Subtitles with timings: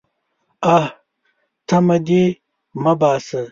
[0.75, 0.85] _اه!
[1.67, 2.23] تمه دې
[2.83, 3.41] مه باسه.